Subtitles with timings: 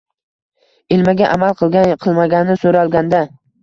[0.95, 3.27] ilmiga amal qilgan-qilmagani so'ralganda